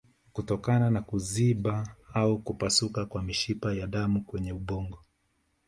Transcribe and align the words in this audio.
Kutokana 0.33 0.89
na 0.89 1.01
kuziba 1.01 1.95
au 2.13 2.39
kupasuka 2.39 3.05
kwa 3.05 3.23
mishipa 3.23 3.73
ya 3.73 3.87
damu 3.87 4.21
kwenye 4.25 4.51
ubongo 4.53 4.99